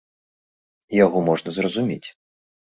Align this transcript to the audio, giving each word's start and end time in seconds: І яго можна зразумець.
І 0.95 1.01
яго 1.05 1.17
можна 1.29 1.49
зразумець. 1.59 2.03